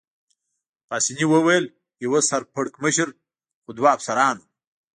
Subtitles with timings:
[0.87, 1.65] پاسیني وویل:
[2.05, 3.09] یوه سر پړکمشر مشر
[3.63, 4.47] خو دوه افسران وو.